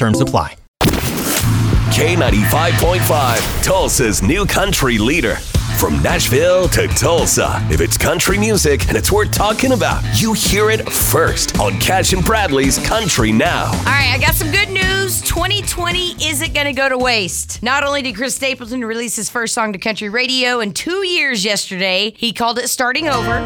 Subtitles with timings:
[0.00, 0.56] Terms apply.
[1.92, 5.34] K95.5, Tulsa's new country leader.
[5.78, 10.70] From Nashville to Tulsa, if it's country music and it's worth talking about, you hear
[10.70, 13.66] it first on Cash and Bradley's Country Now.
[13.66, 15.20] All right, I got some good news.
[15.20, 17.62] 2020 isn't going to go to waste.
[17.62, 21.44] Not only did Chris Stapleton release his first song to country radio in two years
[21.44, 23.40] yesterday, he called it Starting Over.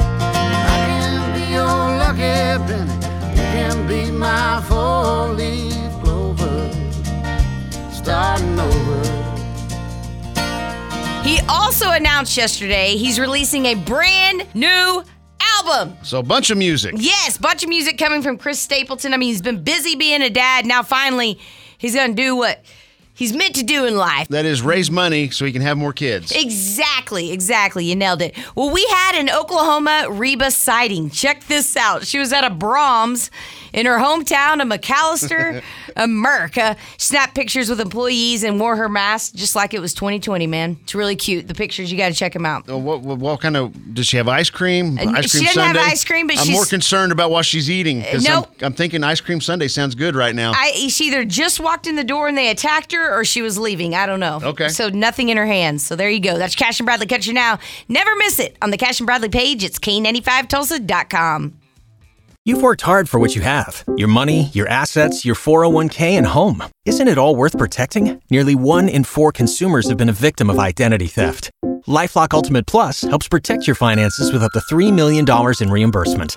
[11.24, 15.02] He also announced yesterday he's releasing a brand new
[15.40, 15.96] album.
[16.02, 16.96] So a bunch of music.
[16.98, 19.14] Yes, bunch of music coming from Chris Stapleton.
[19.14, 20.66] I mean, he's been busy being a dad.
[20.66, 21.40] Now finally,
[21.78, 22.62] he's going to do what
[23.14, 24.28] he's meant to do in life.
[24.28, 26.32] That is raise money so he can have more kids.
[26.32, 27.84] Exactly, exactly.
[27.84, 28.36] You nailed it.
[28.54, 31.10] Well, we had an Oklahoma Reba sighting.
[31.10, 32.06] Check this out.
[32.06, 33.30] She was at a Braum's
[33.72, 35.62] in her hometown of McAlester,
[35.96, 36.76] America.
[36.98, 40.76] Snapped pictures with employees and wore her mask just like it was 2020, man.
[40.82, 41.48] It's really cute.
[41.48, 42.68] The pictures, you got to check them out.
[42.68, 44.98] Uh, What, what, what kind of does she have ice cream?
[44.98, 47.44] Uh, Ice she cream doesn't have ice cream, but I'm she's- more concerned about what
[47.46, 48.02] she's eating.
[48.02, 48.48] 'cause nope.
[48.60, 50.52] I'm, I'm thinking ice cream sundae sounds good right now.
[50.54, 53.58] I, she either just walked in the door and they attacked her or she was
[53.58, 53.94] leaving.
[53.94, 54.40] I don't know.
[54.42, 54.68] Okay.
[54.68, 55.84] So nothing in her hands.
[55.84, 56.38] So there you go.
[56.38, 57.58] That's Cash and Bradley Country Now.
[57.88, 59.64] Never miss it on the Cash and Bradley page.
[59.64, 61.58] It's K95Tulsa.com.
[62.46, 66.62] You've worked hard for what you have your money, your assets, your 401k, and home.
[66.84, 68.20] Isn't it all worth protecting?
[68.30, 71.50] Nearly one in four consumers have been a victim of identity theft.
[71.86, 75.24] Lifelock Ultimate Plus helps protect your finances with up to $3 million
[75.60, 76.36] in reimbursement.